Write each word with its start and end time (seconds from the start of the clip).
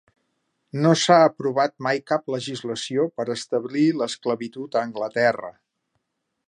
No 0.85 0.93
s'ha 1.01 1.17
aprovat 1.25 1.75
mai 1.87 2.01
cap 2.13 2.33
legislació 2.37 3.07
per 3.21 3.29
establir 3.35 3.85
l'esclavitud 4.01 4.79
a 4.81 4.85
Anglaterra. 4.89 5.55